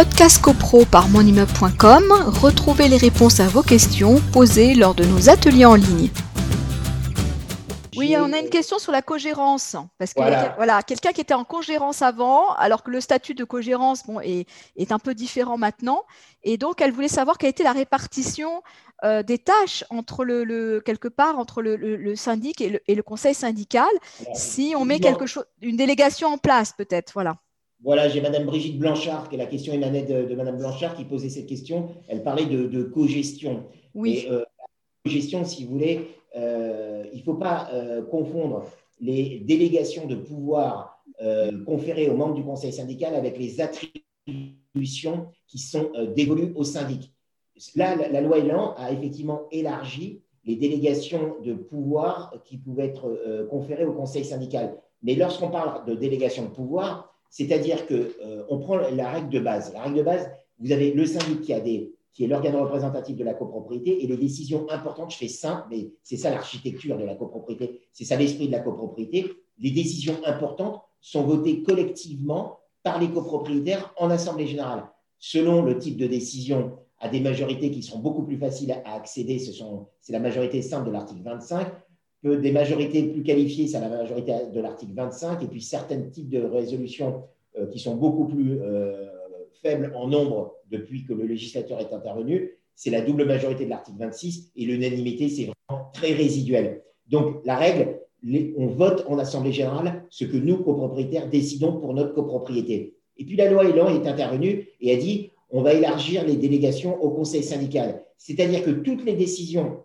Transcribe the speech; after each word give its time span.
Podcast 0.00 0.40
CoPro 0.40 0.86
par 0.86 1.10
monimmeuble.com, 1.10 2.04
retrouvez 2.40 2.88
les 2.88 2.96
réponses 2.96 3.38
à 3.38 3.48
vos 3.48 3.60
questions 3.62 4.18
posées 4.32 4.74
lors 4.74 4.94
de 4.94 5.04
nos 5.04 5.28
ateliers 5.28 5.66
en 5.66 5.74
ligne. 5.74 6.08
Oui, 7.98 8.16
on 8.18 8.32
a 8.32 8.38
une 8.38 8.48
question 8.48 8.78
sur 8.78 8.92
la 8.92 9.02
cogérance. 9.02 9.76
Parce 9.98 10.14
que 10.14 10.22
voilà, 10.56 10.82
quelqu'un 10.82 11.12
qui 11.12 11.20
était 11.20 11.34
en 11.34 11.44
cogérance 11.44 12.00
avant, 12.00 12.54
alors 12.54 12.82
que 12.82 12.90
le 12.90 13.02
statut 13.02 13.34
de 13.34 13.44
cogérance 13.44 14.06
bon, 14.06 14.20
est, 14.20 14.48
est, 14.74 14.90
un 14.90 14.98
peu 14.98 15.12
différent 15.12 15.58
maintenant. 15.58 16.04
Et 16.44 16.56
donc, 16.56 16.80
elle 16.80 16.92
voulait 16.92 17.08
savoir 17.08 17.36
quelle 17.36 17.50
était 17.50 17.62
la 17.62 17.72
répartition 17.72 18.62
euh, 19.04 19.22
des 19.22 19.36
tâches 19.36 19.84
entre 19.90 20.24
le, 20.24 20.80
quelque 20.80 21.08
part 21.08 21.38
entre 21.38 21.60
le, 21.60 22.16
syndic 22.16 22.62
et, 22.62 22.80
le, 22.88 23.02
conseil 23.02 23.34
syndical, 23.34 23.90
si 24.32 24.72
on 24.74 24.86
met 24.86 24.98
quelque 24.98 25.26
chose, 25.26 25.44
une 25.60 25.76
délégation 25.76 26.28
en 26.28 26.38
place, 26.38 26.72
peut-être. 26.72 27.12
Voilà. 27.12 27.36
Voilà, 27.82 28.08
j'ai 28.08 28.20
Madame 28.20 28.44
Brigitte 28.44 28.78
Blanchard, 28.78 29.28
qui 29.28 29.36
est 29.36 29.38
la 29.38 29.46
question 29.46 29.72
émanée 29.72 30.02
de, 30.02 30.24
de 30.24 30.34
Madame 30.34 30.58
Blanchard, 30.58 30.94
qui 30.94 31.04
posait 31.04 31.30
cette 31.30 31.46
question. 31.46 31.88
Elle 32.08 32.22
parlait 32.22 32.46
de, 32.46 32.66
de 32.66 32.82
co-gestion. 32.82 33.64
Oui. 33.94 34.24
Et, 34.26 34.30
euh, 34.30 34.44
co-gestion, 35.04 35.44
si 35.44 35.64
vous 35.64 35.72
voulez, 35.72 36.08
euh, 36.36 37.04
il 37.12 37.18
ne 37.18 37.24
faut 37.24 37.34
pas 37.34 37.68
euh, 37.72 38.02
confondre 38.02 38.64
les 39.00 39.40
délégations 39.40 40.06
de 40.06 40.14
pouvoir 40.14 41.02
euh, 41.22 41.64
conférées 41.64 42.08
aux 42.08 42.16
membres 42.16 42.34
du 42.34 42.44
conseil 42.44 42.72
syndical 42.72 43.14
avec 43.14 43.38
les 43.38 43.60
attributions 43.60 45.28
qui 45.46 45.58
sont 45.58 45.90
dévolues 46.14 46.52
au 46.54 46.64
syndic. 46.64 47.12
Là, 47.74 47.96
la, 47.96 48.20
loi 48.20 48.38
Elan 48.38 48.74
a 48.76 48.92
effectivement 48.92 49.48
élargi 49.50 50.22
les 50.44 50.56
délégations 50.56 51.36
de 51.42 51.54
pouvoir 51.54 52.34
qui 52.44 52.56
pouvaient 52.56 52.86
être 52.86 53.46
conférées 53.50 53.84
au 53.84 53.92
conseil 53.92 54.24
syndical. 54.24 54.76
Mais 55.02 55.14
lorsqu'on 55.14 55.50
parle 55.50 55.84
de 55.86 55.94
délégation 55.94 56.44
de 56.44 56.50
pouvoir, 56.50 57.12
c'est-à-dire 57.30 57.86
qu'on 57.86 58.58
prend 58.58 58.76
la 58.76 59.10
règle 59.10 59.30
de 59.30 59.40
base. 59.40 59.72
La 59.72 59.82
règle 59.82 59.96
de 59.98 60.02
base, 60.02 60.30
vous 60.58 60.72
avez 60.72 60.92
le 60.92 61.06
syndic 61.06 61.40
qui 61.40 61.54
a 61.54 61.60
des 61.60 61.92
qui 62.12 62.24
est 62.24 62.26
l'organe 62.26 62.56
représentatif 62.56 63.16
de 63.16 63.24
la 63.24 63.34
copropriété, 63.34 64.02
et 64.02 64.06
les 64.08 64.16
décisions 64.16 64.68
importantes, 64.68 65.12
je 65.12 65.16
fais 65.16 65.28
simple, 65.28 65.68
mais 65.70 65.92
c'est 66.02 66.16
ça 66.16 66.30
l'architecture 66.30 66.98
de 66.98 67.04
la 67.04 67.14
copropriété, 67.14 67.80
c'est 67.92 68.04
ça 68.04 68.16
l'esprit 68.16 68.48
de 68.48 68.52
la 68.52 68.58
copropriété, 68.58 69.32
les 69.58 69.70
décisions 69.70 70.16
importantes 70.24 70.82
sont 71.00 71.22
votées 71.22 71.62
collectivement 71.62 72.58
par 72.82 73.00
les 73.00 73.08
copropriétaires 73.08 73.94
en 73.96 74.10
Assemblée 74.10 74.48
générale. 74.48 74.88
Selon 75.18 75.62
le 75.62 75.78
type 75.78 75.96
de 75.96 76.06
décision, 76.06 76.78
à 76.98 77.08
des 77.08 77.20
majorités 77.20 77.70
qui 77.70 77.82
sont 77.82 77.98
beaucoup 77.98 78.24
plus 78.24 78.36
faciles 78.36 78.72
à 78.84 78.94
accéder, 78.94 79.38
c'est 79.38 80.12
la 80.12 80.18
majorité 80.18 80.62
simple 80.62 80.88
de 80.88 80.92
l'article 80.92 81.22
25, 81.22 81.68
des 82.22 82.52
majorités 82.52 83.02
plus 83.04 83.22
qualifiées, 83.22 83.66
c'est 83.66 83.80
la 83.80 83.88
majorité 83.88 84.32
de 84.52 84.60
l'article 84.60 84.92
25, 84.94 85.42
et 85.42 85.46
puis 85.46 85.62
certains 85.62 86.00
types 86.02 86.28
de 86.28 86.42
résolutions 86.42 87.22
euh, 87.58 87.66
qui 87.66 87.78
sont 87.78 87.96
beaucoup 87.96 88.26
plus 88.26 88.60
euh, 88.60 89.06
faible 89.62 89.92
en 89.94 90.08
nombre 90.08 90.56
depuis 90.70 91.04
que 91.04 91.12
le 91.12 91.24
législateur 91.24 91.80
est 91.80 91.92
intervenu, 91.92 92.58
c'est 92.74 92.90
la 92.90 93.00
double 93.00 93.24
majorité 93.24 93.64
de 93.64 93.70
l'article 93.70 93.98
26 93.98 94.52
et 94.56 94.64
l'unanimité, 94.64 95.28
c'est 95.28 95.44
vraiment 95.44 95.90
très 95.92 96.12
résiduel. 96.12 96.82
Donc, 97.08 97.44
la 97.44 97.56
règle, 97.56 98.00
on 98.56 98.66
vote 98.66 99.04
en 99.08 99.18
Assemblée 99.18 99.52
générale 99.52 100.04
ce 100.10 100.24
que 100.24 100.36
nous, 100.36 100.58
copropriétaires, 100.58 101.28
décidons 101.28 101.78
pour 101.78 101.92
notre 101.94 102.14
copropriété. 102.14 102.94
Et 103.18 103.24
puis, 103.24 103.36
la 103.36 103.50
loi 103.50 103.64
Elan 103.64 103.88
est 103.88 104.06
intervenue 104.06 104.68
et 104.80 104.94
a 104.94 104.96
dit 104.96 105.30
on 105.50 105.62
va 105.62 105.74
élargir 105.74 106.24
les 106.24 106.36
délégations 106.36 107.02
au 107.02 107.10
conseil 107.10 107.42
syndical. 107.42 108.04
C'est-à-dire 108.16 108.62
que 108.62 108.70
toutes 108.70 109.04
les 109.04 109.14
décisions 109.14 109.84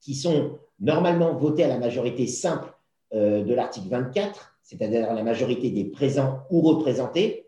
qui 0.00 0.14
sont 0.14 0.58
normalement 0.80 1.34
votées 1.34 1.64
à 1.64 1.68
la 1.68 1.78
majorité 1.78 2.26
simple 2.26 2.72
euh, 3.14 3.44
de 3.44 3.54
l'article 3.54 3.88
24, 3.88 4.58
c'est-à-dire 4.62 5.14
la 5.14 5.22
majorité 5.22 5.70
des 5.70 5.84
présents 5.84 6.40
ou 6.50 6.60
représentés, 6.60 7.46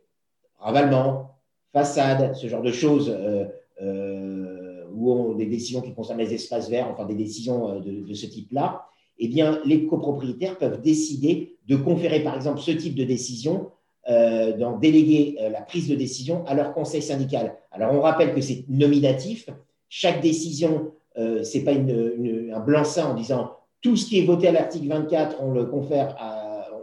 ravalement, 0.59 1.31
façade, 1.73 2.35
ce 2.35 2.47
genre 2.47 2.63
de 2.63 2.73
choses, 2.73 3.15
euh, 3.15 3.45
euh, 3.83 4.85
ou 4.93 5.35
des 5.35 5.47
décisions 5.47 5.81
qui 5.81 5.95
concernent 5.95 6.19
les 6.19 6.35
espaces 6.35 6.69
verts, 6.69 6.89
enfin 6.91 7.05
des 7.05 7.15
décisions 7.15 7.77
euh, 7.77 7.81
de, 7.81 8.15
ce 8.15 8.27
type-là, 8.27 8.87
eh 9.19 9.29
bien, 9.29 9.61
les 9.65 9.87
copropriétaires 9.87 10.59
peuvent 10.59 10.81
décider 10.81 11.57
de 11.69 11.77
conférer, 11.77 12.21
par 12.21 12.37
exemple, 12.37 12.61
ce 12.61 12.71
type 12.71 12.95
de 12.95 13.05
décision, 13.05 13.71
d'en 14.09 14.77
déléguer 14.79 15.37
la 15.53 15.61
prise 15.61 15.87
de 15.87 15.95
décision 15.95 16.45
à 16.47 16.55
leur 16.55 16.73
conseil 16.73 17.03
syndical. 17.03 17.55
Alors, 17.71 17.93
on 17.93 18.01
rappelle 18.01 18.35
que 18.35 18.41
c'est 18.41 18.65
nominatif. 18.69 19.51
Chaque 19.89 20.21
décision, 20.21 20.93
euh, 21.21 21.45
ce 21.45 21.59
n'est 21.59 21.65
pas 21.65 21.73
un 21.73 22.61
blanc-seing 22.61 23.13
en 23.13 23.15
disant 23.15 23.53
tout 23.81 23.97
ce 23.97 24.07
qui 24.07 24.19
est 24.19 24.25
voté 24.25 24.49
à 24.49 24.53
l'article 24.53 24.89
24, 24.89 25.37
on 25.41 25.53
le 25.53 25.67
confère, 25.67 26.17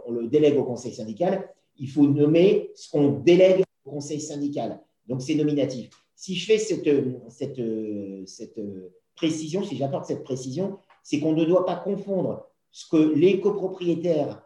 on 0.06 0.12
le 0.12 0.26
délègue 0.26 0.56
au 0.56 0.64
conseil 0.64 0.92
syndical. 0.92 1.48
Il 1.76 1.88
faut 1.88 2.06
nommer 2.08 2.70
ce 2.74 2.90
qu'on 2.90 3.10
délègue 3.10 3.62
conseil 3.84 4.20
syndical. 4.20 4.80
Donc, 5.06 5.22
c'est 5.22 5.34
nominatif. 5.34 5.90
Si 6.14 6.34
je 6.34 6.46
fais 6.46 6.58
cette 6.58 6.90
précision, 9.14 9.62
si 9.62 9.76
j'apporte 9.76 10.06
cette 10.06 10.24
précision, 10.24 10.78
c'est 11.02 11.20
qu'on 11.20 11.32
ne 11.32 11.44
doit 11.44 11.64
pas 11.64 11.76
confondre 11.76 12.46
ce 12.70 12.88
que 12.88 13.14
les 13.14 13.40
copropriétaires 13.40 14.42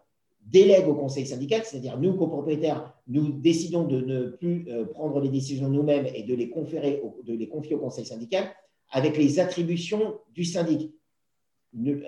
délèguent 0.46 0.88
au 0.88 0.94
conseil 0.94 1.26
syndical, 1.26 1.62
c'est-à-dire 1.64 1.98
nous, 1.98 2.14
copropriétaires, 2.14 2.92
nous 3.06 3.30
décidons 3.30 3.84
de 3.84 4.00
ne 4.00 4.26
plus 4.26 4.66
euh, 4.68 4.84
prendre 4.86 5.20
les 5.20 5.28
décisions 5.28 5.68
nous-mêmes 5.68 6.06
et 6.14 6.24
de 6.24 6.34
les, 6.34 6.50
conférer, 6.50 7.02
de 7.24 7.34
les 7.34 7.48
confier 7.48 7.76
au 7.76 7.78
conseil 7.78 8.04
syndical, 8.04 8.44
avec 8.92 9.16
les 9.16 9.40
attributions 9.40 10.18
du 10.34 10.44
syndic. 10.44 10.92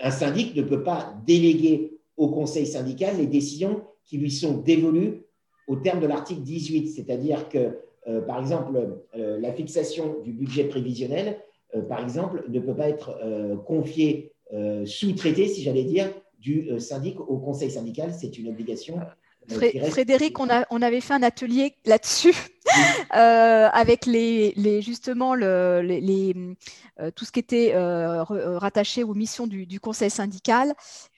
Un 0.03 0.11
syndic 0.11 0.55
ne 0.55 0.63
peut 0.63 0.83
pas 0.83 1.17
déléguer 1.27 1.99
au 2.17 2.29
conseil 2.29 2.67
syndical 2.67 3.17
les 3.17 3.27
décisions 3.27 3.83
qui 4.05 4.19
lui 4.19 4.31
sont 4.31 4.59
dévolues 4.59 5.23
au 5.67 5.77
terme 5.77 6.01
de 6.01 6.07
l'article 6.07 6.43
18, 6.43 6.89
c'est-à-dire 6.89 7.49
que, 7.49 7.79
euh, 8.07 8.21
par 8.21 8.39
exemple, 8.39 9.01
euh, 9.17 9.41
la 9.41 9.53
fixation 9.53 10.17
du 10.23 10.33
budget 10.33 10.65
prévisionnel, 10.65 11.39
euh, 11.75 11.81
par 11.81 12.03
exemple, 12.03 12.45
ne 12.49 12.61
peut 12.61 12.77
pas 12.77 12.89
être 12.89 13.19
confiée, 13.67 14.31
sous-traitée, 14.85 15.49
si 15.49 15.63
j'allais 15.63 15.83
dire, 15.83 16.09
du 16.39 16.79
syndic 16.79 17.19
au 17.19 17.39
conseil 17.39 17.73
syndical. 17.73 18.13
C'est 18.13 18.39
une 18.39 18.49
obligation. 18.49 19.01
Frédéric, 19.49 20.39
on, 20.39 20.49
a, 20.49 20.65
on, 20.71 20.81
avait 20.81 21.01
fait 21.01 21.15
un 21.15 21.25
atelier 21.25 21.75
là-dessus 21.87 22.37
avec 23.11 24.07
les, 24.07 24.53
les, 24.57 24.83
justement 24.83 25.35
le, 25.35 25.81
les, 25.83 26.35
tout 27.15 27.25
ce 27.25 27.33
qui 27.33 27.41
était 27.41 27.73
rattaché 27.77 29.05
aux 29.05 29.15
missions 29.15 29.47
du, 29.47 29.67
du 29.67 29.81
conseil 29.81 30.11
syndical 30.11 30.75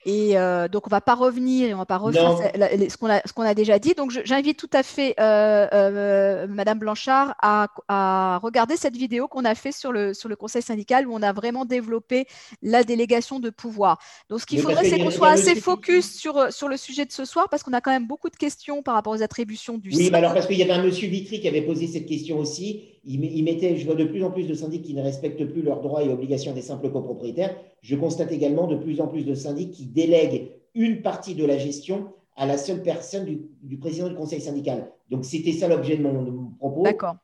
et 0.07 0.37
euh, 0.37 0.69
donc, 0.69 0.87
on 0.87 0.89
ne 0.89 0.91
va 0.91 1.01
pas 1.01 1.15
revenir 1.15 1.67
et 1.67 1.73
on 1.73 1.79
va 1.79 1.85
pas 1.85 1.97
refaire 1.97 2.37
ce 2.37 2.95
qu'on 2.95 3.09
a, 3.09 3.19
qu'on 3.19 3.41
a, 3.41 3.53
déjà 3.53 3.77
dit. 3.77 3.93
Donc, 3.93 4.17
j'invite 4.23 4.57
tout 4.57 4.69
à 4.71 4.81
fait 4.81 5.13
euh, 5.19 5.67
euh, 5.73 6.47
Madame 6.47 6.79
Blanchard 6.79 7.35
à, 7.41 7.67
à, 7.89 8.39
regarder 8.41 8.77
cette 8.77 8.95
vidéo 8.95 9.27
qu'on 9.27 9.43
a 9.43 9.53
fait 9.53 9.73
sur 9.73 9.91
le, 9.91 10.13
sur 10.13 10.29
le 10.29 10.37
conseil 10.37 10.61
syndical 10.61 11.09
où 11.09 11.13
on 11.13 11.21
a 11.21 11.33
vraiment 11.33 11.65
développé 11.65 12.25
la 12.61 12.85
délégation 12.85 13.41
de 13.41 13.49
pouvoir. 13.49 13.99
Donc, 14.29 14.39
ce 14.39 14.45
qu'il 14.45 14.61
faudrait, 14.61 14.89
c'est 14.89 14.97
qu'on 14.97 15.11
soit 15.11 15.31
assez 15.31 15.55
focus 15.55 16.17
sur, 16.17 16.53
sur 16.53 16.69
le 16.69 16.77
sujet 16.77 17.05
de 17.05 17.11
ce 17.11 17.25
soir 17.25 17.49
parce 17.51 17.61
qu'on 17.61 17.73
a 17.73 17.81
quand 17.81 17.91
même 17.91 18.07
beaucoup 18.07 18.29
de 18.29 18.37
questions 18.37 18.83
par 18.83 18.93
rapport 18.93 19.11
aux 19.11 19.23
attributions 19.23 19.77
du 19.77 19.89
Oui, 19.93 20.09
alors 20.13 20.33
parce 20.33 20.47
qu'il 20.47 20.57
y 20.57 20.63
avait 20.63 20.71
un 20.71 20.83
monsieur 20.83 21.09
Vitry 21.09 21.41
qui 21.41 21.46
avait 21.47 21.61
posé 21.61 21.87
cette 21.87 22.05
question 22.05 22.39
aussi 22.39 22.83
il, 23.07 23.43
mettait, 23.43 23.77
je 23.77 23.85
vois 23.85 23.95
de 23.95 24.03
plus 24.03 24.23
en 24.23 24.31
plus 24.31 24.47
de 24.47 24.53
syndics 24.53 24.83
qui 24.83 24.93
ne 24.93 25.01
respectent 25.01 25.45
plus 25.45 25.61
leurs 25.61 25.81
droits 25.81 26.03
et 26.03 26.09
obligations 26.09 26.53
des 26.53 26.61
simples 26.61 26.91
copropriétaires. 26.91 27.55
Je 27.81 27.95
constate 27.95 28.31
également 28.31 28.67
de 28.67 28.75
plus 28.75 28.99
en 28.99 29.07
plus 29.07 29.23
de 29.23 29.33
syndics 29.33 29.71
qui 29.71 29.85
délèguent 29.85 30.51
une 30.75 31.01
partie 31.01 31.33
de 31.33 31.45
la 31.45 31.57
gestion 31.57 32.07
à 32.35 32.45
la 32.45 32.57
seule 32.57 32.83
personne 32.83 33.25
du, 33.61 33.77
président 33.77 34.09
du 34.09 34.15
conseil 34.15 34.41
syndical. 34.41 34.91
Donc, 35.09 35.23
c'était 35.23 35.53
ça 35.53 35.67
l'objet 35.67 35.95
de, 35.95 36.03
mon, 36.03 36.51
propos. 36.59 36.83
D'accord. 36.83 37.15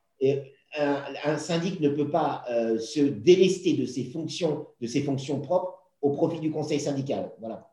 Un, 0.80 1.04
un, 1.26 1.38
syndic 1.38 1.82
ne 1.82 1.90
peut 1.90 2.10
pas 2.10 2.46
euh, 2.50 2.80
se 2.80 3.02
délester 3.02 3.74
de 3.74 3.86
ses 3.86 4.06
fonctions, 4.06 4.66
de 4.82 4.88
ses 4.88 5.02
fonctions 5.02 5.40
propres 5.40 5.78
au 6.02 6.12
profit 6.12 6.40
du 6.40 6.50
conseil 6.50 6.80
syndical. 6.80 7.32
Voilà. 7.40 7.73